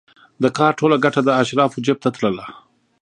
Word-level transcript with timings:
د 0.43 0.45
کار 0.57 0.71
ټوله 0.79 0.97
ګټه 1.05 1.21
د 1.23 1.29
اشرافو 1.41 1.83
جېب 1.85 1.97
ته 2.03 2.09
تلله. 2.15 2.45